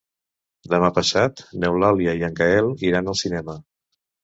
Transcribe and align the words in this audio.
Demà 0.73 0.89
passat 0.95 1.43
n'Eulàlia 1.65 2.17
i 2.21 2.27
en 2.31 2.41
Gaël 2.41 2.73
iran 2.91 3.13
al 3.17 3.21
cinema. 3.23 3.59